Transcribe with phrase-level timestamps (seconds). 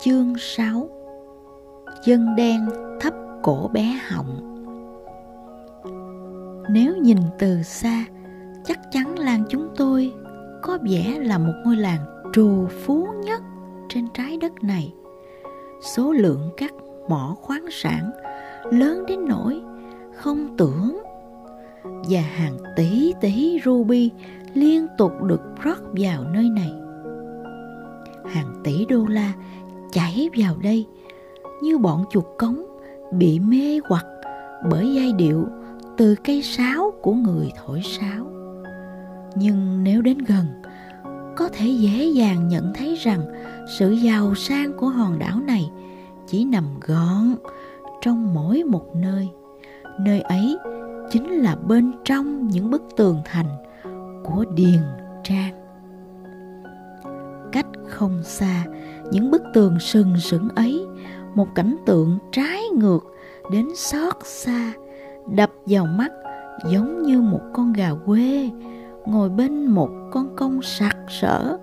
[0.00, 0.88] Chương 6
[2.04, 2.68] Dân đen
[3.00, 4.54] thấp cổ bé họng
[6.70, 8.04] Nếu nhìn từ xa,
[8.64, 10.12] chắc chắn làng chúng tôi
[10.62, 12.00] có vẻ là một ngôi làng
[12.32, 13.42] trù phú nhất
[13.88, 14.94] trên trái đất này.
[15.82, 16.72] Số lượng các
[17.08, 18.10] mỏ khoáng sản
[18.70, 19.60] lớn đến nỗi
[20.14, 21.02] không tưởng
[21.84, 24.10] và hàng tỷ tỷ ruby
[24.54, 26.72] liên tục được rót vào nơi này.
[28.24, 29.32] Hàng tỷ đô la
[29.92, 30.86] chảy vào đây
[31.62, 32.64] như bọn chuột cống
[33.12, 34.06] bị mê hoặc
[34.70, 35.46] bởi giai điệu
[35.96, 38.26] từ cây sáo của người thổi sáo.
[39.34, 40.46] Nhưng nếu đến gần,
[41.36, 43.20] có thể dễ dàng nhận thấy rằng
[43.78, 45.70] sự giàu sang của hòn đảo này
[46.26, 47.34] chỉ nằm gọn
[48.00, 49.28] trong mỗi một nơi.
[50.00, 50.58] Nơi ấy
[51.10, 53.48] chính là bên trong những bức tường thành
[54.24, 54.80] của Điền
[55.24, 55.54] Trang.
[57.52, 58.64] Cách không xa,
[59.12, 60.86] những bức tường sừng sững ấy,
[61.34, 63.04] một cảnh tượng trái ngược
[63.52, 64.72] đến xót xa,
[65.36, 66.12] đập vào mắt
[66.70, 68.50] giống như một con gà quê
[69.06, 71.58] ngồi bên một con công sặc sỡ.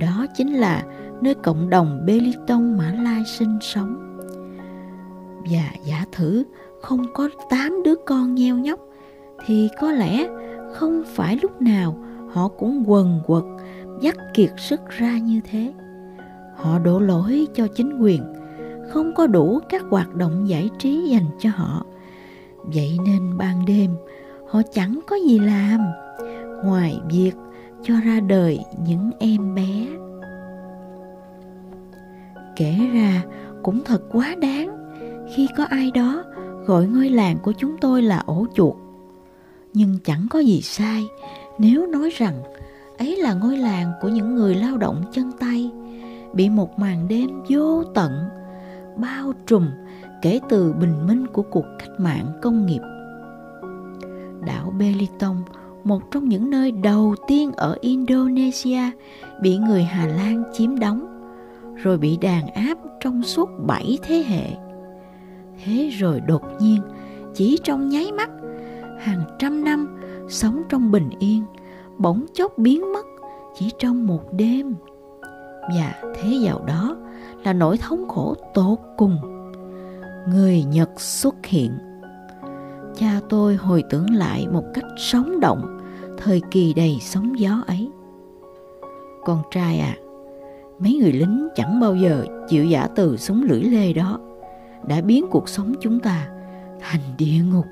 [0.00, 0.84] Đó chính là
[1.20, 4.18] nơi cộng đồng Beliton Mã Lai sinh sống.
[5.50, 6.44] Và giả thử
[6.82, 8.80] không có tám đứa con nheo nhóc
[9.46, 10.28] thì có lẽ
[10.74, 11.96] không phải lúc nào
[12.32, 13.44] họ cũng quần quật
[14.00, 15.72] dắt kiệt sức ra như thế
[16.62, 18.22] họ đổ lỗi cho chính quyền,
[18.90, 21.86] không có đủ các hoạt động giải trí dành cho họ.
[22.64, 23.90] Vậy nên ban đêm,
[24.48, 25.80] họ chẳng có gì làm,
[26.64, 27.32] ngoài việc
[27.82, 29.86] cho ra đời những em bé.
[32.56, 33.22] Kể ra
[33.62, 34.92] cũng thật quá đáng,
[35.34, 36.24] khi có ai đó
[36.66, 38.74] gọi ngôi làng của chúng tôi là ổ chuột.
[39.74, 41.02] Nhưng chẳng có gì sai
[41.58, 42.42] nếu nói rằng
[42.98, 45.70] ấy là ngôi làng của những người lao động chân tay
[46.34, 48.12] bị một màn đêm vô tận
[48.96, 49.66] bao trùm
[50.22, 52.80] kể từ bình minh của cuộc cách mạng công nghiệp.
[54.46, 55.36] Đảo Belitung,
[55.84, 58.90] một trong những nơi đầu tiên ở Indonesia,
[59.40, 61.06] bị người Hà Lan chiếm đóng,
[61.76, 64.46] rồi bị đàn áp trong suốt bảy thế hệ.
[65.64, 66.80] Thế rồi đột nhiên,
[67.34, 68.30] chỉ trong nháy mắt,
[69.00, 69.98] hàng trăm năm
[70.28, 71.44] sống trong bình yên,
[71.98, 73.06] bỗng chốc biến mất
[73.58, 74.74] chỉ trong một đêm
[75.62, 76.96] và thế giàu đó
[77.44, 79.18] là nỗi thống khổ tột cùng.
[80.28, 81.72] Người nhật xuất hiện.
[82.96, 85.78] Cha tôi hồi tưởng lại một cách sống động
[86.18, 87.90] thời kỳ đầy sóng gió ấy.
[89.24, 89.96] Con trai à
[90.78, 94.18] mấy người lính chẳng bao giờ chịu giả từ súng lưỡi lê đó.
[94.88, 96.28] Đã biến cuộc sống chúng ta
[96.80, 97.66] thành địa ngục.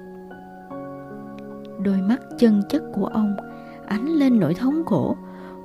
[1.83, 3.37] Đôi mắt chân chất của ông
[3.87, 5.17] ánh lên nỗi thống khổ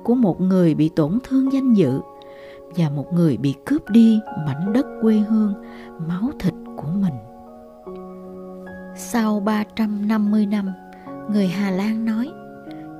[0.04, 2.00] của một người bị tổn thương danh dự
[2.76, 5.54] và một người bị cướp đi mảnh đất quê hương,
[6.08, 7.14] máu thịt của mình.
[8.96, 10.72] Sau 350 năm,
[11.32, 12.30] người Hà Lan nói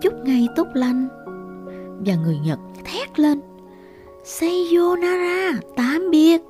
[0.01, 1.09] chúc ngày tốt lành
[2.07, 3.41] và người Nhật thét lên
[4.25, 6.43] Sayonara, tạm biệt.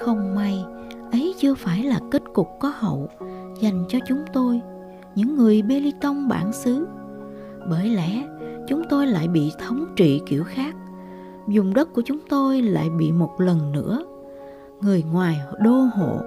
[0.00, 0.64] Không may,
[1.12, 3.08] ấy chưa phải là kết cục có hậu
[3.60, 4.60] dành cho chúng tôi
[5.14, 6.86] những người Beliton bản xứ.
[7.70, 8.22] Bởi lẽ
[8.68, 10.74] chúng tôi lại bị thống trị kiểu khác.
[11.48, 14.04] Dùng đất của chúng tôi lại bị một lần nữa.
[14.80, 16.20] Người ngoài đô hộ,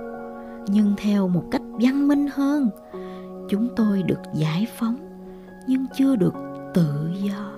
[0.68, 2.70] nhưng theo một cách văn minh hơn.
[3.50, 4.96] Chúng tôi được giải phóng,
[5.68, 6.34] nhưng chưa được
[6.74, 7.54] tự do.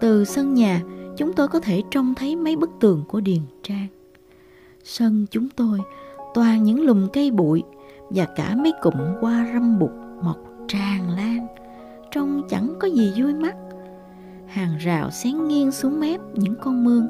[0.00, 0.82] Từ sân nhà,
[1.16, 3.86] chúng tôi có thể trông thấy mấy bức tường của điền trang.
[4.84, 5.80] Sân chúng tôi
[6.34, 7.62] toàn những lùm cây bụi
[8.10, 9.90] và cả mấy cụm hoa râm bụt
[10.22, 10.38] mọc
[10.68, 11.46] tràn lan.
[12.10, 13.56] Trông chẳng có gì vui mắt
[14.50, 17.06] hàng rào xén nghiêng xuống mép những con mương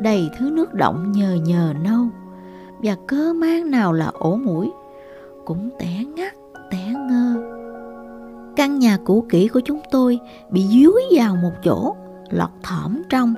[0.00, 2.06] đầy thứ nước động nhờ nhờ nâu.
[2.78, 4.70] Và cơ mang nào là ổ mũi
[5.44, 6.34] cũng té ngắt
[6.70, 7.36] té ngơ.
[8.56, 10.18] Căn nhà cũ kỹ của chúng tôi
[10.50, 11.96] bị dúi vào một chỗ
[12.30, 13.34] lọt thỏm trong.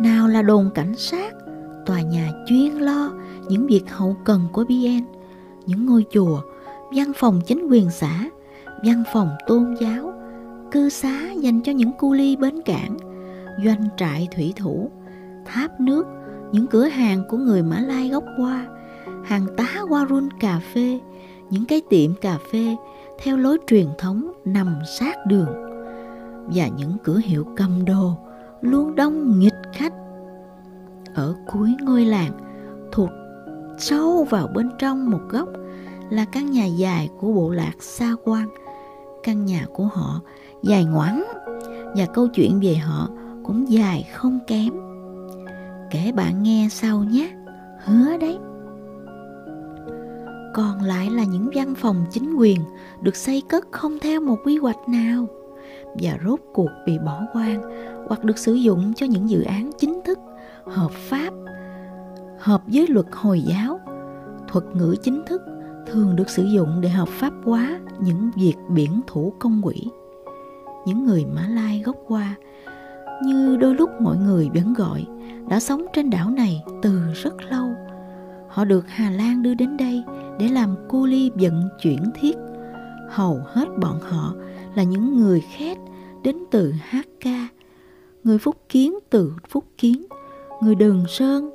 [0.00, 1.34] Nào là đồn cảnh sát
[1.86, 3.10] tòa nhà chuyên lo
[3.48, 5.04] những việc hậu cần của BN
[5.66, 6.40] những ngôi chùa
[6.96, 8.24] văn phòng chính quyền xã,
[8.84, 10.12] văn phòng tôn giáo,
[10.70, 12.96] cư xá dành cho những cu ly bến cảng,
[13.64, 14.90] doanh trại thủy thủ,
[15.46, 16.06] tháp nước,
[16.52, 18.66] những cửa hàng của người Mã Lai gốc Hoa,
[19.24, 21.00] hàng tá Warun cà phê,
[21.50, 22.76] những cái tiệm cà phê
[23.22, 25.48] theo lối truyền thống nằm sát đường
[26.46, 28.12] và những cửa hiệu cầm đồ
[28.60, 29.92] luôn đông nghịch khách.
[31.14, 32.32] Ở cuối ngôi làng,
[32.92, 33.10] thụt
[33.78, 35.48] sâu vào bên trong một góc
[36.10, 38.48] là căn nhà dài của bộ lạc Sa Quan.
[39.22, 40.20] Căn nhà của họ
[40.62, 41.24] dài ngoắn
[41.96, 43.08] và câu chuyện về họ
[43.44, 44.72] cũng dài không kém.
[45.90, 47.30] kể bạn nghe sau nhé,
[47.84, 48.38] hứa đấy.
[50.54, 52.60] Còn lại là những văn phòng chính quyền
[53.02, 55.26] được xây cất không theo một quy hoạch nào
[55.94, 57.62] và rốt cuộc bị bỏ hoang
[58.08, 60.18] hoặc được sử dụng cho những dự án chính thức,
[60.64, 61.30] hợp pháp,
[62.38, 63.80] hợp với luật Hồi giáo.
[64.48, 65.42] Thuật ngữ chính thức
[65.86, 69.90] thường được sử dụng để hợp pháp hóa những việc biển thủ công quỹ.
[70.86, 72.36] Những người Mã Lai gốc qua
[73.22, 75.06] như đôi lúc mọi người vẫn gọi,
[75.48, 77.68] đã sống trên đảo này từ rất lâu.
[78.48, 80.02] Họ được Hà Lan đưa đến đây
[80.38, 82.36] để làm cu ly vận chuyển thiết.
[83.10, 84.34] Hầu hết bọn họ
[84.74, 85.78] là những người khét
[86.22, 87.30] đến từ HK,
[88.24, 90.06] người Phúc Kiến từ Phúc Kiến,
[90.62, 91.50] người Đường Sơn,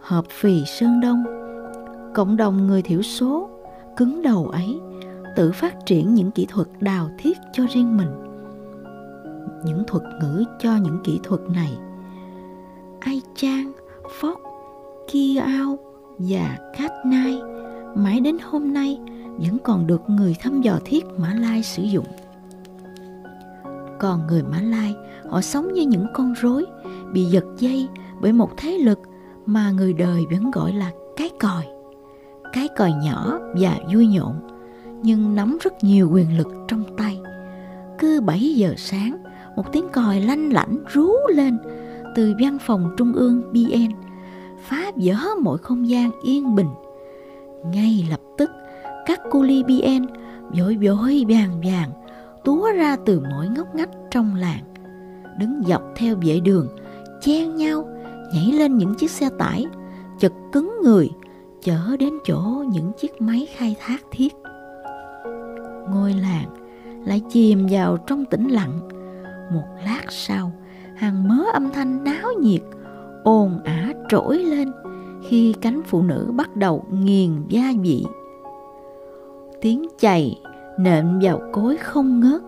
[0.00, 1.24] Hợp Phì Sơn Đông,
[2.14, 3.48] cộng đồng người thiểu số
[3.96, 4.78] cứng đầu ấy
[5.36, 8.31] tự phát triển những kỹ thuật đào thiết cho riêng mình
[9.64, 11.78] những thuật ngữ cho những kỹ thuật này.
[13.00, 13.72] Ai chang
[14.20, 14.40] phóc
[15.12, 15.78] kiao
[16.18, 17.42] và cát nai,
[17.94, 18.98] mãi đến hôm nay
[19.38, 22.06] vẫn còn được người thăm dò thiết mã lai sử dụng.
[24.00, 24.94] Còn người mã lai,
[25.30, 26.64] họ sống như những con rối,
[27.12, 27.88] bị giật dây
[28.20, 28.98] bởi một thế lực
[29.46, 31.66] mà người đời vẫn gọi là cái còi.
[32.52, 34.34] Cái còi nhỏ và vui nhộn,
[35.02, 37.20] nhưng nắm rất nhiều quyền lực trong tay.
[37.98, 39.16] Cứ 7 giờ sáng
[39.56, 41.58] một tiếng còi lanh lảnh rú lên
[42.14, 43.92] từ văn phòng trung ương BN
[44.62, 46.68] phá vỡ mọi không gian yên bình.
[47.72, 48.50] Ngay lập tức,
[49.06, 50.06] các cu ly BN
[50.58, 51.90] vội vội vàng vàng
[52.44, 54.64] túa ra từ mỗi ngóc ngách trong làng,
[55.38, 56.68] đứng dọc theo vệ đường,
[57.20, 57.88] chen nhau
[58.34, 59.66] nhảy lên những chiếc xe tải,
[60.18, 61.10] chật cứng người
[61.62, 64.34] chở đến chỗ những chiếc máy khai thác thiết.
[65.90, 66.48] Ngôi làng
[67.06, 68.80] lại chìm vào trong tĩnh lặng
[69.54, 70.52] một lát sau,
[70.96, 72.62] hàng mớ âm thanh náo nhiệt
[73.24, 74.72] ồn ả trỗi lên
[75.28, 78.04] khi cánh phụ nữ bắt đầu nghiền gia vị.
[79.60, 80.40] Tiếng chày
[80.78, 82.42] nện vào cối không ngớt,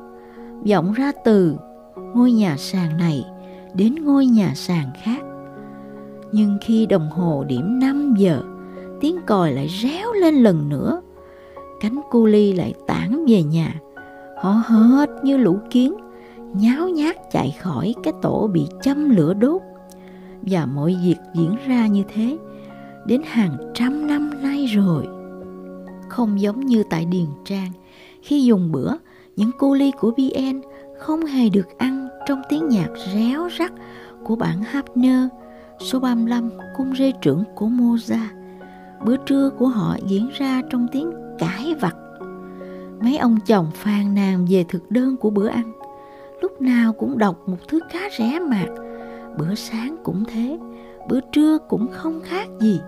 [0.70, 1.56] vọng ra từ
[2.14, 3.24] ngôi nhà sàn này
[3.74, 5.22] đến ngôi nhà sàn khác.
[6.32, 8.42] Nhưng khi đồng hồ điểm 5 giờ,
[9.00, 11.00] tiếng còi lại réo lên lần nữa.
[11.80, 13.74] Cánh cu ly lại tản về nhà,
[14.42, 15.94] họ hết như lũ kiến
[16.54, 19.62] nháo nhác chạy khỏi cái tổ bị châm lửa đốt.
[20.42, 22.38] Và mọi việc diễn ra như thế
[23.06, 25.08] đến hàng trăm năm nay rồi.
[26.08, 27.72] Không giống như tại điền trang,
[28.22, 28.92] khi dùng bữa,
[29.36, 30.60] những cu ly của bn
[30.98, 33.72] không hề được ăn trong tiếng nhạc réo rắt
[34.24, 35.28] của bản Hapner
[35.80, 38.44] số 35 cung rê trưởng của Mozart
[39.04, 41.96] bữa trưa của họ diễn ra trong tiếng cãi vặt.
[43.00, 45.72] Mấy ông chồng phàn nàn về thực đơn của bữa ăn
[46.44, 48.68] lúc nào cũng đọc một thứ khá rẻ mạt.
[49.38, 50.58] Bữa sáng cũng thế,
[51.08, 52.80] bữa trưa cũng không khác gì,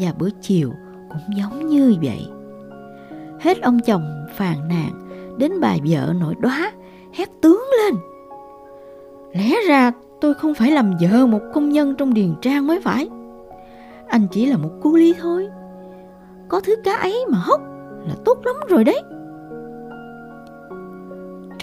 [0.00, 0.70] và bữa chiều
[1.08, 2.26] cũng giống như vậy.
[3.40, 4.90] Hết ông chồng phàn nàn,
[5.38, 6.72] đến bà vợ nổi đoá,
[7.12, 7.94] hét tướng lên.
[9.32, 13.08] Lẽ ra tôi không phải làm vợ một công nhân trong điền trang mới phải.
[14.08, 15.48] Anh chỉ là một cu ly thôi.
[16.48, 17.60] Có thứ cá ấy mà hốc
[18.08, 19.02] là tốt lắm rồi đấy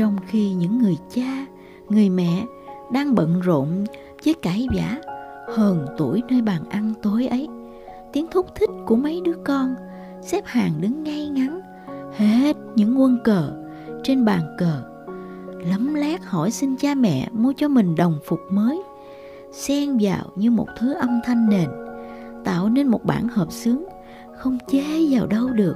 [0.01, 1.45] trong khi những người cha,
[1.89, 2.45] người mẹ
[2.92, 3.86] đang bận rộn
[4.25, 4.98] với cãi vã
[5.56, 7.48] hờn tuổi nơi bàn ăn tối ấy.
[8.14, 9.76] Tiếng thúc thích của mấy đứa con
[10.21, 11.61] xếp hàng đứng ngay ngắn,
[12.18, 13.52] hết những quân cờ
[14.04, 14.83] trên bàn cờ.
[15.69, 18.83] Lấm lét hỏi xin cha mẹ mua cho mình đồng phục mới,
[19.52, 21.69] xen vào như một thứ âm thanh nền,
[22.44, 23.83] tạo nên một bản hợp xướng
[24.37, 25.76] không chế vào đâu được.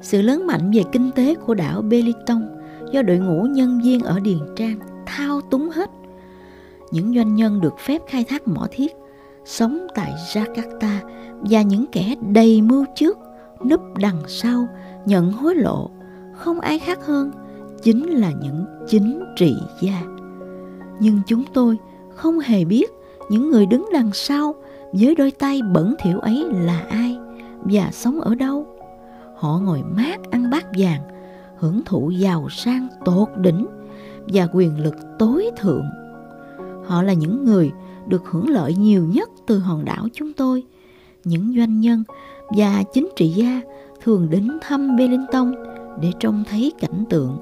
[0.00, 2.54] Sự lớn mạnh về kinh tế của đảo Belitung
[2.92, 5.90] do đội ngũ nhân viên ở Điền Trang thao túng hết.
[6.90, 8.92] Những doanh nhân được phép khai thác mỏ thiết
[9.44, 10.98] sống tại Jakarta
[11.40, 13.18] và những kẻ đầy mưu trước
[13.64, 14.68] núp đằng sau
[15.06, 15.90] nhận hối lộ
[16.34, 17.30] không ai khác hơn
[17.82, 20.02] chính là những chính trị gia.
[21.00, 21.78] Nhưng chúng tôi
[22.14, 22.90] không hề biết
[23.28, 24.54] những người đứng đằng sau
[24.92, 27.18] với đôi tay bẩn thỉu ấy là ai
[27.64, 28.66] và sống ở đâu.
[29.36, 31.00] Họ ngồi mát ăn bát vàng,
[31.64, 33.66] hưởng thụ giàu sang tột đỉnh
[34.26, 35.84] và quyền lực tối thượng.
[36.86, 37.72] Họ là những người
[38.08, 40.62] được hưởng lợi nhiều nhất từ hòn đảo chúng tôi.
[41.24, 42.04] Những doanh nhân
[42.56, 43.60] và chính trị gia
[44.02, 45.54] thường đến thăm Bellington
[46.00, 47.38] để trông thấy cảnh tượng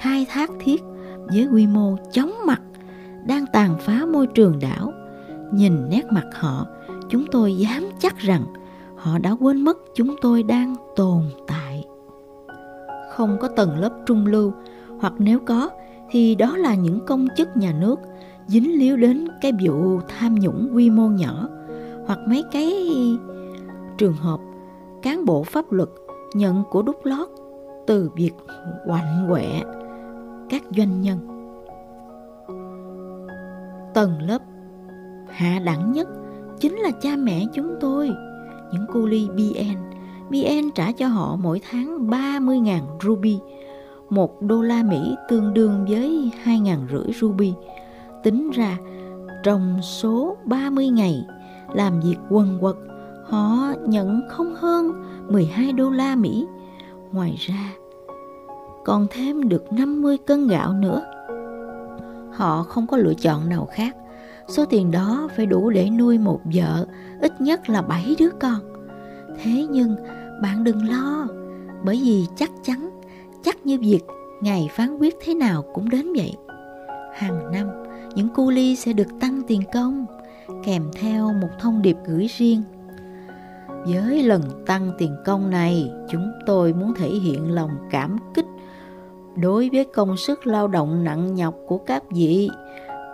[0.00, 0.82] khai thác thiết
[1.26, 2.62] với quy mô chóng mặt
[3.26, 4.92] đang tàn phá môi trường đảo.
[5.52, 6.66] Nhìn nét mặt họ,
[7.08, 8.44] chúng tôi dám chắc rằng
[8.96, 11.63] họ đã quên mất chúng tôi đang tồn tại.
[13.14, 14.52] Không có tầng lớp trung lưu,
[15.00, 15.70] hoặc nếu có
[16.10, 17.96] thì đó là những công chức nhà nước,
[18.46, 21.48] dính líu đến cái vụ tham nhũng quy mô nhỏ.
[22.06, 22.72] Hoặc mấy cái
[23.98, 24.40] trường hợp
[25.02, 25.88] cán bộ pháp luật
[26.34, 27.28] nhận của đút lót
[27.86, 28.32] từ việc
[28.86, 29.62] quạnh quẹ
[30.50, 31.18] các doanh nhân.
[33.94, 34.42] Tầng lớp
[35.28, 36.08] hạ đẳng nhất
[36.60, 38.10] chính là cha mẹ chúng tôi
[38.72, 39.93] những cu ly BN
[40.30, 43.38] BN trả cho họ mỗi tháng 30.000 ruby
[44.10, 47.52] 1 đô la Mỹ tương đương với 2.500 ruby
[48.22, 48.78] tính ra
[49.42, 51.26] trong số 30 ngày
[51.74, 52.76] làm việc quần quật
[53.24, 54.92] họ nhận không hơn
[55.28, 56.46] 12 đô la Mỹ.
[57.12, 57.72] Ngoài ra,
[58.84, 61.02] còn thêm được 50 cân gạo nữa.
[62.32, 63.96] Họ không có lựa chọn nào khác.
[64.48, 66.86] Số tiền đó phải đủ để nuôi một vợ,
[67.20, 68.73] ít nhất là 7 đứa con.
[69.42, 69.96] Thế nhưng
[70.42, 71.28] bạn đừng lo,
[71.84, 73.00] bởi vì chắc chắn,
[73.42, 74.00] chắc như việc
[74.40, 76.34] ngày phán quyết thế nào cũng đến vậy.
[77.14, 77.68] Hàng năm,
[78.14, 80.06] những cu ly sẽ được tăng tiền công,
[80.64, 82.62] kèm theo một thông điệp gửi riêng
[83.86, 88.46] với lần tăng tiền công này, chúng tôi muốn thể hiện lòng cảm kích
[89.36, 92.50] đối với công sức lao động nặng nhọc của các vị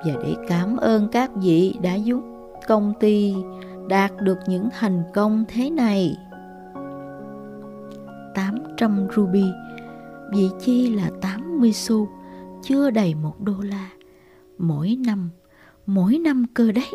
[0.07, 2.21] và để cảm ơn các vị đã giúp
[2.69, 3.35] công ty
[3.91, 6.17] đạt được những thành công thế này.
[8.35, 9.45] 800 ruby,
[10.33, 12.09] vị chi là 80 xu,
[12.63, 13.91] chưa đầy một đô la.
[14.59, 15.31] Mỗi năm,
[15.87, 16.95] mỗi năm cơ đấy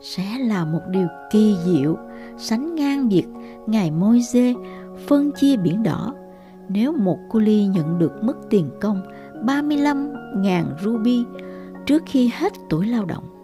[0.00, 1.96] sẽ là một điều kỳ diệu
[2.38, 3.26] sánh ngang việc
[3.66, 4.54] ngài môi dê
[5.06, 6.14] phân chia biển đỏ
[6.68, 9.02] nếu một cô ly nhận được mức tiền công
[9.46, 11.24] 35.000 ruby
[11.86, 13.35] trước khi hết tuổi lao động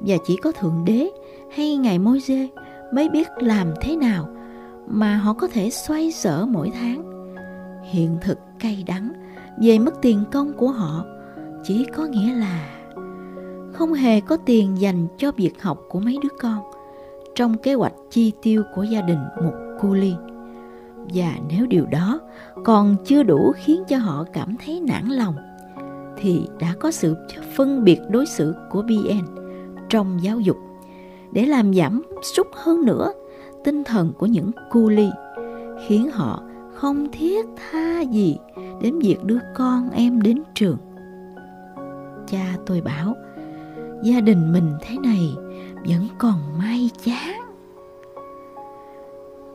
[0.00, 1.10] và chỉ có thượng đế
[1.50, 2.48] hay ngài môi dê
[2.92, 4.28] mới biết làm thế nào
[4.86, 7.02] mà họ có thể xoay sở mỗi tháng.
[7.90, 9.12] Hiện thực cay đắng
[9.62, 11.04] về mức tiền công của họ
[11.64, 12.74] chỉ có nghĩa là
[13.72, 16.58] không hề có tiền dành cho việc học của mấy đứa con
[17.34, 20.14] trong kế hoạch chi tiêu của gia đình một cu ly.
[21.14, 22.20] Và nếu điều đó
[22.64, 25.34] còn chưa đủ khiến cho họ cảm thấy nản lòng
[26.16, 27.16] thì đã có sự
[27.56, 29.47] phân biệt đối xử của BN
[29.88, 30.56] trong giáo dục
[31.32, 33.12] để làm giảm sút hơn nữa
[33.64, 35.08] tinh thần của những cu ly
[35.86, 36.42] khiến họ
[36.74, 38.38] không thiết tha gì
[38.82, 40.76] đến việc đưa con em đến trường.
[42.26, 43.14] Cha tôi bảo
[44.02, 45.34] gia đình mình thế này
[45.88, 47.40] vẫn còn may chán.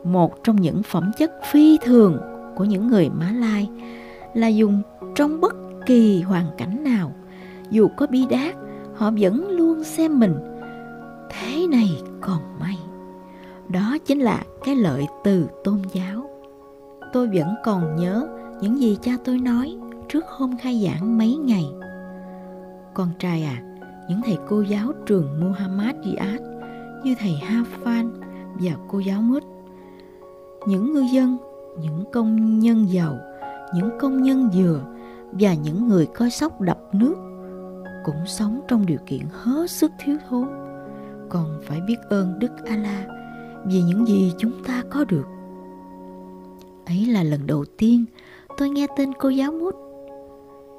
[0.04, 2.18] Một trong những phẩm chất phi thường
[2.56, 3.70] của những người Mã Lai
[4.34, 4.82] là dùng
[5.16, 7.12] trong bất kỳ hoàn cảnh nào,
[7.70, 8.56] dù có bi đát,
[8.96, 9.53] họ vẫn
[9.84, 10.36] luôn xem mình
[11.30, 12.78] thế này còn may.
[13.70, 16.30] Đó chính là cái lợi từ tôn giáo.
[17.14, 18.28] Tôi vẫn còn nhớ
[18.62, 19.78] những gì cha tôi nói
[20.10, 21.66] trước hôm khai giảng mấy ngày.
[22.94, 23.62] Con trai à,
[24.10, 26.42] những thầy cô giáo trường Muhammad Riyad
[27.04, 28.12] như thầy Hafan
[28.54, 29.44] và cô giáo Mút.
[30.68, 31.38] Những ngư dân,
[31.82, 33.18] những công nhân giàu,
[33.76, 34.82] những công nhân dừa
[35.32, 37.16] và những người coi sóc đập nước
[38.04, 40.48] cũng sống trong điều kiện hết sức thiếu thốn
[41.30, 43.08] còn phải biết ơn Đức Allah
[43.66, 45.26] vì những gì chúng ta có được.
[46.86, 48.06] Ấy là lần đầu tiên
[48.58, 49.76] tôi nghe tên cô giáo Mút.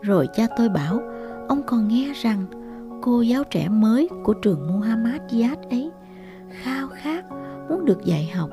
[0.02, 1.00] Rồi cha tôi bảo
[1.48, 2.46] ông còn nghe rằng
[3.02, 5.90] cô giáo trẻ mới của trường Muhammad Yad ấy
[6.62, 7.24] khao khát
[7.68, 8.50] muốn được dạy học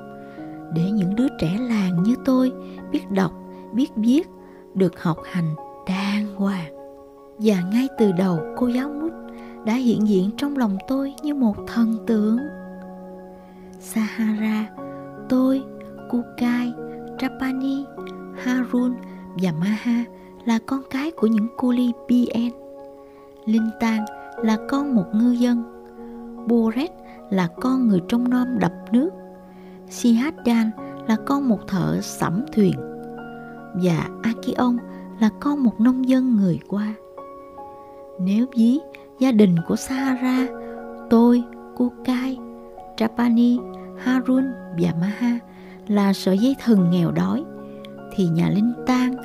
[0.73, 2.51] để những đứa trẻ làng như tôi
[2.91, 3.31] biết đọc,
[3.73, 4.27] biết viết,
[4.73, 5.55] được học hành
[5.87, 6.80] đàng hoàng.
[7.37, 9.11] Và ngay từ đầu cô giáo Mút
[9.65, 12.37] đã hiện diện trong lòng tôi như một thần tượng.
[13.79, 14.69] Sahara,
[15.29, 15.63] tôi,
[16.09, 16.73] Kukai,
[17.19, 17.85] Trapani,
[18.43, 18.93] Harun
[19.41, 20.05] và Maha
[20.45, 22.51] là con cái của những Kuli BN.
[23.45, 24.05] Linh Tang
[24.43, 25.63] là con một ngư dân
[26.47, 26.91] Boret
[27.29, 29.09] là con người trong nom đập nước
[29.89, 30.71] Sihadan
[31.07, 32.73] là con một thợ sẫm thuyền
[33.73, 34.77] và Akion
[35.19, 36.93] là con một nông dân người qua.
[38.23, 38.79] Nếu ví
[39.19, 40.47] gia đình của Sahara,
[41.09, 41.43] tôi,
[41.75, 42.37] Kukai,
[42.97, 43.59] Trapani,
[43.97, 44.43] Harun
[44.79, 45.39] và Maha
[45.87, 47.43] là sợi dây thừng nghèo đói,
[48.15, 49.15] thì nhà Linh Tang,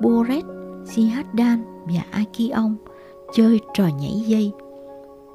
[0.00, 0.44] Boret,
[0.84, 2.74] Sihadan và Akion
[3.34, 4.52] chơi trò nhảy dây.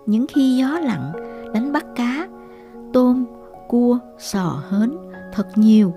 [0.06, 1.12] Những khi gió lặng,
[1.54, 2.28] đánh bắt cá,
[2.94, 3.26] tôm,
[3.68, 4.92] cua, sò hến
[5.34, 5.94] thật nhiều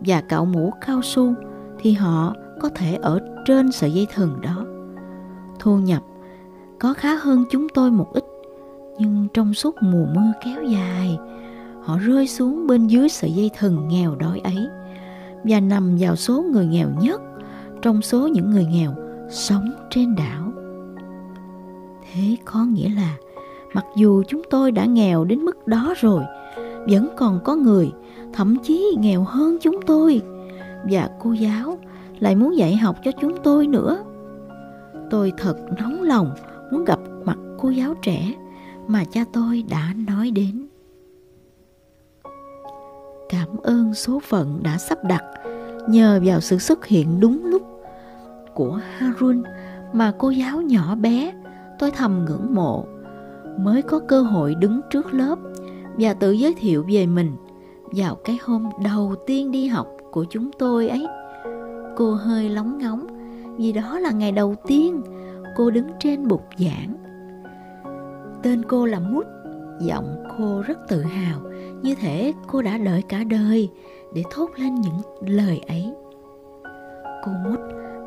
[0.00, 1.34] và cạo mũ cao su
[1.78, 4.64] thì họ có thể ở trên sợi dây thừng đó.
[5.58, 6.02] Thu nhập
[6.80, 8.24] có khá hơn chúng tôi một ít,
[8.98, 11.18] nhưng trong suốt mùa mưa kéo dài,
[11.82, 14.68] họ rơi xuống bên dưới sợi dây thừng nghèo đói ấy.
[15.44, 17.22] Và nằm vào số người nghèo nhất
[17.82, 18.94] trong số những người nghèo
[19.30, 20.52] sống trên đảo.
[22.12, 23.16] Thế có nghĩa là
[23.74, 26.22] mặc dù chúng tôi đã nghèo đến mức đó rồi,
[26.88, 27.92] vẫn còn có người
[28.32, 30.22] thậm chí nghèo hơn chúng tôi.
[30.90, 31.78] Và cô giáo
[32.18, 34.04] lại muốn dạy học cho chúng tôi nữa.
[35.10, 36.30] Tôi thật nóng lòng
[36.70, 38.34] muốn gặp mặt cô giáo trẻ
[38.86, 40.66] mà cha tôi đã nói đến.
[43.28, 45.24] Cảm ơn số phận đã sắp đặt
[45.88, 47.62] nhờ vào sự xuất hiện đúng lúc
[48.54, 49.42] của Harun
[49.92, 51.32] mà cô giáo nhỏ bé
[51.78, 52.86] tôi thầm ngưỡng mộ
[53.58, 55.38] mới có cơ hội đứng trước lớp
[55.98, 57.36] và tự giới thiệu về mình
[57.92, 61.06] vào cái hôm đầu tiên đi học của chúng tôi ấy.
[61.96, 63.06] Cô hơi lóng ngóng
[63.58, 65.02] vì đó là ngày đầu tiên
[65.56, 66.94] cô đứng trên bục giảng.
[68.42, 69.26] Tên cô là Mút,
[69.80, 71.40] giọng cô rất tự hào,
[71.82, 73.68] như thể cô đã đợi cả đời
[74.14, 75.92] để thốt lên những lời ấy.
[77.24, 77.60] Cô Mút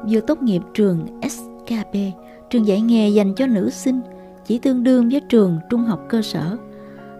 [0.10, 1.94] vừa tốt nghiệp trường SKP,
[2.50, 4.02] trường dạy nghề dành cho nữ sinh,
[4.46, 6.58] chỉ tương đương với trường trung học cơ sở.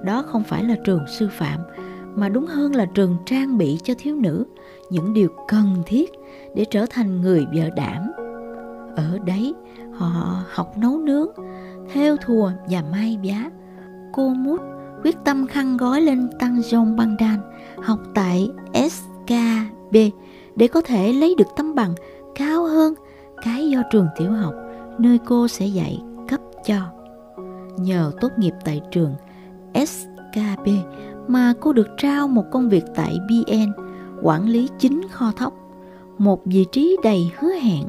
[0.04, 1.60] Đó không phải là trường sư phạm,
[2.16, 4.46] mà đúng hơn là trường trang bị cho thiếu nữ
[4.90, 6.12] những điều cần thiết
[6.56, 8.12] để trở thành người vợ đảm.
[8.96, 9.54] Ở đấy,
[9.98, 11.28] họ học nấu nướng,
[11.94, 13.50] theo thùa và may vá.
[14.14, 14.62] Cô Mút
[15.04, 17.40] quyết tâm khăn gói lên tăng John Bandan,
[17.84, 19.96] học tại SKB
[20.56, 21.94] để có thể lấy được tấm bằng
[22.36, 22.94] cao hơn
[23.42, 24.54] cái do trường tiểu học
[24.98, 26.76] nơi cô sẽ dạy cấp cho.
[27.78, 29.16] Nhờ tốt nghiệp tại trường
[29.74, 30.68] SKB
[31.28, 33.84] mà cô được trao một công việc tại BN,
[34.22, 35.54] quản lý chính kho thóc,
[36.18, 37.84] một vị trí đầy hứa hẹn.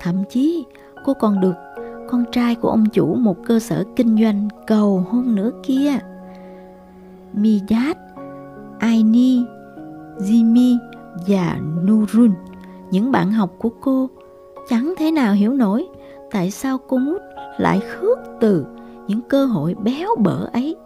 [0.00, 0.64] Thậm chí
[1.04, 1.54] cô còn được
[2.08, 5.98] con trai của ông chủ một cơ sở kinh doanh cầu hôn nữa kia.
[7.34, 7.94] Mijat,
[8.78, 9.44] Aini,
[10.18, 10.76] Jimmy
[11.26, 12.30] và Nurun,
[12.90, 14.10] những bạn học của cô,
[14.68, 15.86] chẳng thể nào hiểu nổi
[16.30, 17.22] tại sao cô Mút
[17.58, 18.66] lại khước từ
[19.08, 20.76] những cơ hội béo bở ấy.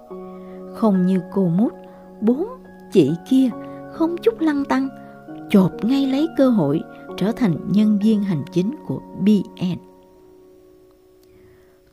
[0.75, 1.73] Không như cô Mút,
[2.20, 2.46] bốn
[2.92, 3.50] chị kia
[3.93, 4.88] không chút lăng tăng,
[5.50, 6.82] chộp ngay lấy cơ hội
[7.17, 9.85] trở thành nhân viên hành chính của BN.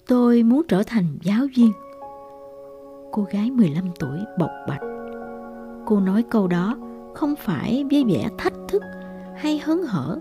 [0.07, 1.71] Tôi muốn trở thành giáo viên.
[3.11, 4.81] Cô gái 15 tuổi bộc bạch.
[5.85, 6.77] Cô nói câu đó
[7.13, 8.83] không phải với vẻ thách thức
[9.35, 10.19] hay hớn hở,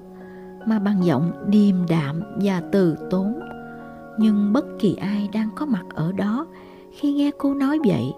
[0.67, 3.41] mà bằng giọng điềm đạm và từ tốn.
[4.19, 6.47] Nhưng bất kỳ ai đang có mặt ở đó
[6.93, 8.13] khi nghe cô nói vậy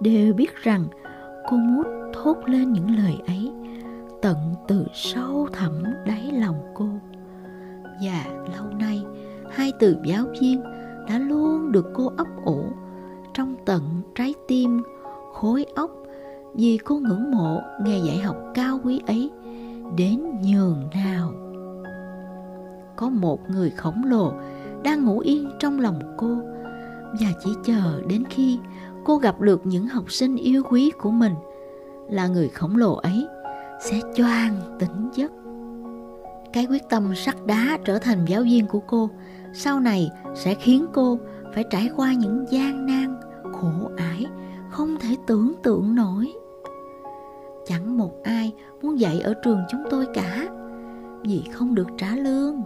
[0.00, 0.86] đều biết rằng
[1.50, 3.52] cô muốn thốt lên những lời ấy
[4.22, 4.36] tận
[4.68, 5.72] từ sâu thẳm
[6.06, 6.88] đáy lòng cô.
[8.02, 8.24] Và
[8.56, 9.02] lâu nay,
[9.50, 10.62] hai từ giáo viên
[11.08, 12.64] đã luôn được cô ấp ủ
[13.34, 13.82] trong tận
[14.14, 14.82] trái tim,
[15.32, 15.90] khối óc
[16.54, 19.30] vì cô ngưỡng mộ nghề dạy học cao quý ấy
[19.96, 21.32] đến nhường nào.
[22.96, 24.32] Có một người khổng lồ
[24.84, 26.36] đang ngủ yên trong lòng cô
[27.20, 28.58] và chỉ chờ đến khi
[29.04, 31.34] cô gặp được những học sinh yêu quý của mình
[32.10, 33.26] là người khổng lồ ấy
[33.80, 35.32] sẽ choang tỉnh giấc.
[36.52, 39.10] Cái quyết tâm sắt đá trở thành giáo viên của cô
[39.58, 41.18] sau này sẽ khiến cô
[41.54, 43.20] phải trải qua những gian nan,
[43.52, 44.26] khổ ải
[44.70, 46.32] không thể tưởng tượng nổi.
[47.66, 50.48] Chẳng một ai muốn dạy ở trường chúng tôi cả
[51.22, 52.62] vì không được trả lương.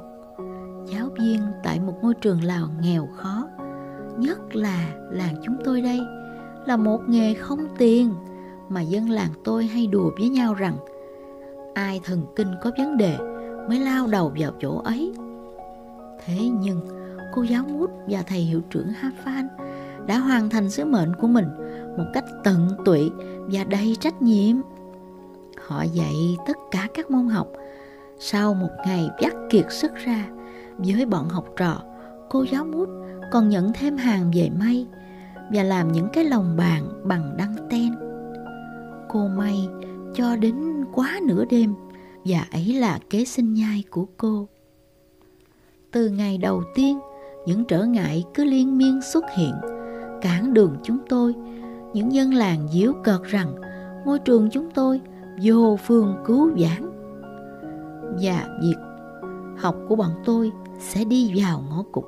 [0.86, 3.48] Giáo viên tại một ngôi trường Lào nghèo khó,
[4.18, 6.00] nhất là làng chúng tôi đây,
[6.66, 8.14] là một nghề không tiền
[8.68, 10.76] mà dân làng tôi hay đùa với nhau rằng
[11.74, 13.18] ai thần kinh có vấn đề
[13.68, 15.12] mới lao đầu vào chỗ ấy.
[16.24, 16.80] Thế nhưng
[17.34, 19.46] cô giáo mút và thầy hiệu trưởng Hafan
[20.06, 21.46] đã hoàn thành sứ mệnh của mình
[21.98, 23.10] một cách tận tụy
[23.52, 24.56] và đầy trách nhiệm.
[25.66, 27.48] Họ dạy tất cả các môn học.
[28.18, 30.28] Sau một ngày vắt kiệt sức ra,
[30.78, 31.82] với bọn học trò,
[32.30, 32.88] cô giáo mút
[33.30, 34.86] còn nhận thêm hàng về may
[35.52, 37.94] và làm những cái lồng bàn bằng đăng ten.
[39.08, 39.68] Cô may
[40.14, 41.74] cho đến quá nửa đêm
[42.24, 44.48] và ấy là kế sinh nhai của cô.
[45.92, 46.98] Từ ngày đầu tiên,
[47.46, 49.54] những trở ngại cứ liên miên xuất hiện,
[50.22, 51.34] cản đường chúng tôi.
[51.92, 53.54] Những dân làng díu cợt rằng
[54.04, 55.00] ngôi trường chúng tôi
[55.42, 56.90] vô phương cứu vãn.
[58.22, 58.76] Và việc
[59.58, 62.04] học của bọn tôi sẽ đi vào ngõ cụt.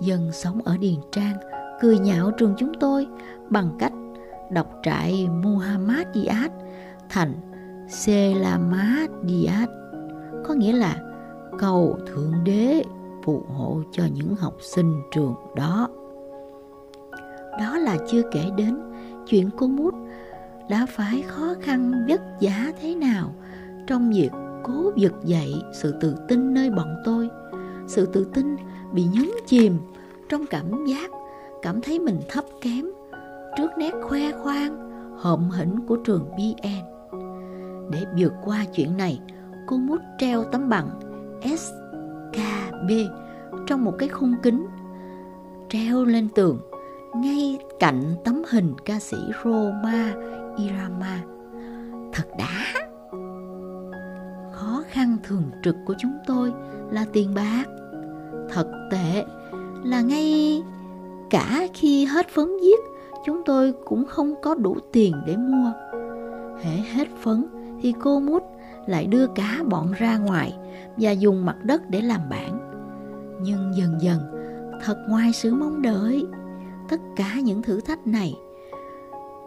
[0.00, 1.36] Dân sống ở Điền Trang
[1.80, 3.06] cười nhạo trường chúng tôi
[3.50, 3.92] bằng cách
[4.50, 6.52] đọc trại Muhammad Diat
[7.08, 7.32] thành
[7.88, 9.68] Selamad Diat
[10.44, 11.09] có nghĩa là
[11.58, 12.82] cầu Thượng Đế
[13.24, 15.88] phù hộ cho những học sinh trường đó.
[17.58, 18.78] Đó là chưa kể đến
[19.26, 19.94] chuyện cô Mút
[20.68, 23.34] đã phải khó khăn vất vả thế nào
[23.86, 24.30] trong việc
[24.62, 27.28] cố vực dậy sự tự tin nơi bọn tôi.
[27.86, 28.56] Sự tự tin
[28.92, 29.78] bị nhấn chìm
[30.28, 31.10] trong cảm giác
[31.62, 32.84] cảm thấy mình thấp kém
[33.56, 36.68] trước nét khoe khoang hợm hĩnh của trường BN.
[37.90, 39.20] Để vượt qua chuyện này,
[39.66, 40.88] cô mút treo tấm bằng
[41.42, 42.90] SKB
[43.66, 44.66] trong một cái khung kính
[45.68, 46.60] treo lên tường
[47.14, 50.14] ngay cạnh tấm hình ca sĩ Roma
[50.56, 51.22] Irama.
[52.12, 52.88] Thật đã!
[54.52, 56.52] Khó khăn thường trực của chúng tôi
[56.90, 57.64] là tiền bạc.
[58.48, 59.24] Thật tệ
[59.84, 60.62] là ngay
[61.30, 62.80] cả khi hết phấn viết,
[63.26, 65.72] chúng tôi cũng không có đủ tiền để mua.
[66.62, 67.46] Hễ hết phấn
[67.82, 68.42] thì cô mút
[68.90, 70.58] lại đưa cá bọn ra ngoài
[70.96, 72.70] và dùng mặt đất để làm bản.
[73.42, 74.20] Nhưng dần dần,
[74.84, 76.26] thật ngoài sự mong đợi,
[76.88, 78.34] tất cả những thử thách này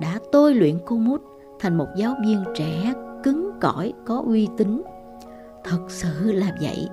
[0.01, 1.21] đã tôi luyện cô mút
[1.59, 4.81] thành một giáo viên trẻ cứng cỏi có uy tín.
[5.63, 6.87] Thật sự là vậy.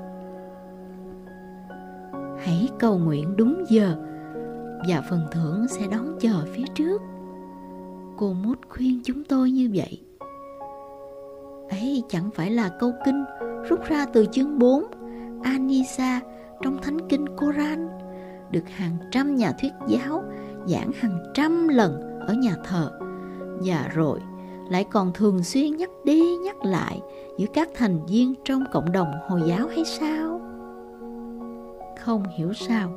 [2.39, 3.97] Hãy cầu nguyện đúng giờ
[4.89, 7.03] và phần thưởng sẽ đón chờ phía trước.
[8.17, 10.10] Cô mút khuyên chúng tôi như vậy.
[11.71, 13.25] Ấy, chẳng phải là câu kinh
[13.69, 14.85] rút ra từ chương 4
[15.43, 16.21] Anisa
[16.63, 17.89] trong thánh kinh Koran,
[18.51, 20.25] được hàng trăm nhà thuyết giáo
[20.67, 22.91] giảng hàng trăm lần ở nhà thờ
[23.65, 24.21] và rồi
[24.71, 27.01] lại còn thường xuyên nhắc đi nhắc lại
[27.39, 30.41] giữa các thành viên trong cộng đồng Hồi giáo hay sao?
[32.01, 32.93] Không hiểu sao,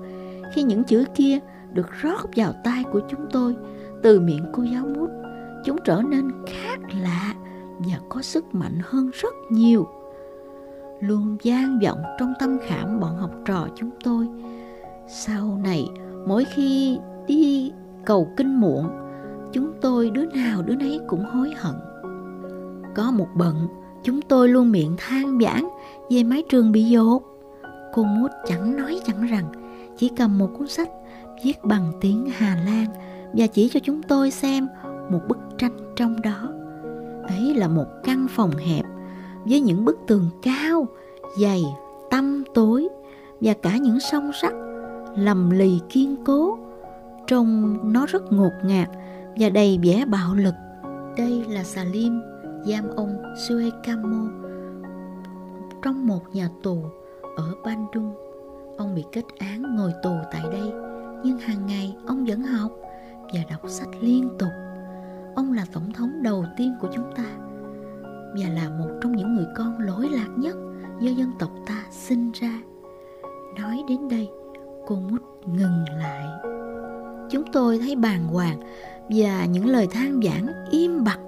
[0.54, 1.40] khi những chữ kia
[1.74, 3.56] được rót vào tai của chúng tôi
[4.04, 5.10] từ miệng cô giáo mút,
[5.66, 7.34] chúng trở nên khác lạ
[7.90, 9.88] và có sức mạnh hơn rất nhiều.
[11.00, 14.28] Luôn gian vọng trong tâm khảm bọn học trò chúng tôi.
[15.08, 15.88] Sau này,
[16.28, 17.72] mỗi khi đi
[18.06, 18.90] cầu kinh muộn,
[19.52, 21.76] chúng tôi đứa nào đứa nấy cũng hối hận.
[22.96, 23.68] Có một bận,
[24.04, 25.64] chúng tôi luôn miệng than vãn
[26.10, 27.24] về mái trường bị dột.
[27.94, 29.46] Cô mút chẳng nói chẳng rằng,
[29.98, 30.90] chỉ cầm một cuốn sách,
[31.44, 32.86] viết bằng tiếng Hà Lan
[33.34, 34.68] và chỉ cho chúng tôi xem
[35.10, 36.50] một bức tranh trong đó.
[37.28, 38.86] Ấy là một căn phòng hẹp
[39.46, 40.88] với những bức tường cao,
[41.42, 41.64] dày,
[42.10, 42.88] tăm tối
[43.42, 44.54] và cả những song sắt
[45.16, 46.58] lầm lì kiên cố.
[47.28, 48.90] Trông nó rất ngột ngạt
[49.40, 50.54] và đầy vẻ bạo lực.
[51.18, 52.14] Đây là xà liêm
[52.66, 54.30] giam ông Suekamo
[55.84, 56.78] trong một nhà tù
[57.36, 58.14] ở Bandung.
[58.78, 60.72] Ông bị kết án ngồi tù tại đây
[61.24, 62.72] nhưng hàng ngày ông vẫn học
[63.34, 64.50] và đọc sách liên tục
[65.36, 67.26] ông là tổng thống đầu tiên của chúng ta
[68.36, 70.56] và là một trong những người con lỗi lạc nhất
[71.00, 72.62] do dân tộc ta sinh ra.
[73.60, 74.30] Nói đến đây,
[74.88, 76.26] cô mút ngừng lại.
[77.30, 78.60] Chúng tôi thấy bàng hoàng
[79.10, 81.20] và những lời than vãn im bặt.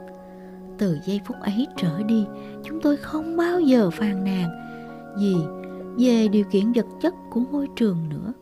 [0.77, 2.25] Từ giây phút ấy trở đi,
[2.63, 4.49] chúng tôi không bao giờ phàn nàn
[5.17, 5.35] gì
[5.97, 8.33] về điều kiện vật chất của ngôi trường nữa.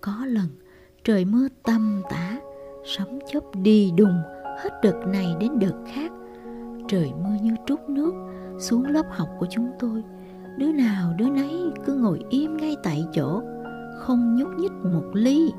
[0.00, 0.46] Có lần
[1.04, 2.38] trời mưa tầm tã
[2.84, 4.22] sấm chớp đi đùng
[4.56, 6.12] hết đợt này đến đợt khác.
[6.88, 8.14] Trời mưa như trút nước,
[8.58, 10.04] xuống lớp học của chúng tôi.
[10.56, 13.42] Đứa nào đứa nấy cứ ngồi im ngay tại chỗ,
[13.98, 15.52] không nhúc nhích một ly.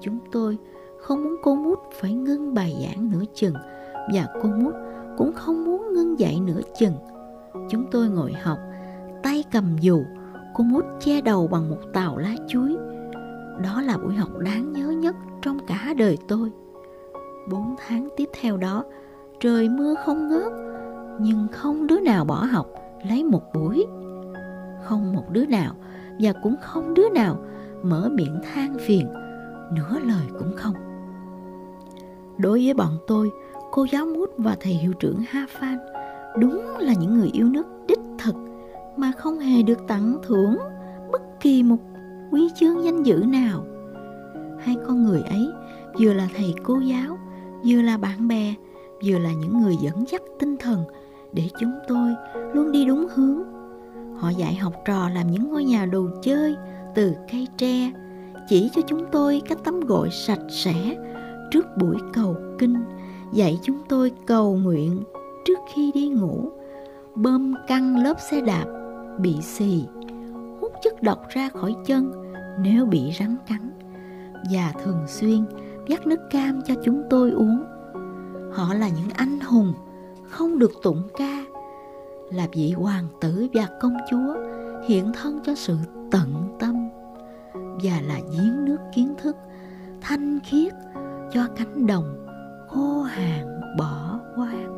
[0.00, 0.58] Chúng tôi
[0.98, 3.54] không muốn cô mút phải ngưng bài giảng nửa chừng,
[4.14, 4.72] và cô mút
[5.16, 6.94] cũng không muốn ngưng dạy nửa chừng.
[7.70, 8.58] Chúng tôi ngồi học,
[9.22, 10.04] tay cầm dù,
[10.54, 12.76] cô mút che đầu bằng một tàu lá chuối.
[13.62, 16.50] Đó là buổi học đáng nhớ nhất trong cả đời tôi.
[17.50, 18.84] Bốn tháng tiếp theo đó,
[19.40, 20.52] trời mưa không ngớt,
[21.20, 22.66] nhưng không đứa nào bỏ học
[23.08, 23.86] lấy một buổi.
[24.84, 25.74] Không một đứa nào
[26.20, 27.36] và cũng không đứa nào
[27.82, 29.08] mở miệng than phiền,
[29.72, 30.74] nửa lời cũng không.
[32.38, 33.30] Đối với bọn tôi,
[33.72, 35.78] cô giáo mút và thầy hiệu trưởng Ha Phan
[36.38, 38.34] đúng là những người yêu nước đích thực
[38.96, 40.58] mà không hề được tặng thưởng
[41.12, 41.76] bất kỳ một
[42.30, 43.64] quý chương danh dự nào
[44.60, 45.50] hai con người ấy
[46.00, 47.18] vừa là thầy cô giáo
[47.64, 48.54] vừa là bạn bè,
[49.04, 50.84] vừa là những người dẫn dắt tinh thần
[51.32, 52.14] để chúng tôi
[52.54, 53.42] luôn đi đúng hướng.
[54.16, 56.56] Họ dạy học trò làm những ngôi nhà đồ chơi
[56.94, 57.92] từ cây tre,
[58.48, 60.96] chỉ cho chúng tôi cách tắm gội sạch sẽ
[61.50, 62.74] trước buổi cầu kinh,
[63.32, 65.02] dạy chúng tôi cầu nguyện
[65.44, 66.50] trước khi đi ngủ.
[67.14, 68.64] Bơm căng lớp xe đạp,
[69.18, 69.84] bị xì,
[70.60, 72.12] hút chất độc ra khỏi chân
[72.60, 73.70] nếu bị rắn cắn.
[74.52, 75.44] Và thường xuyên
[75.88, 77.64] dắt nước cam cho chúng tôi uống.
[78.52, 79.72] Họ là những anh hùng
[80.28, 81.44] không được tụng ca,
[82.30, 84.36] là vị hoàng tử và công chúa
[84.88, 85.76] hiện thân cho sự
[86.10, 86.88] tận tâm
[87.82, 89.36] và là giếng nước kiến thức
[90.00, 90.72] thanh khiết
[91.32, 92.26] cho cánh đồng
[92.68, 94.76] khô hạn bỏ hoang.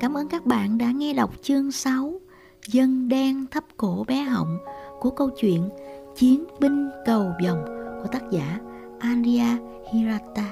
[0.00, 2.20] Cảm ơn các bạn đã nghe đọc chương 6
[2.68, 4.58] Dân đen thấp cổ bé họng
[5.00, 5.68] của câu chuyện
[6.16, 7.64] Chiến binh cầu vòng
[8.02, 8.60] của tác giả
[9.04, 9.60] Andrea
[9.92, 10.46] Hirata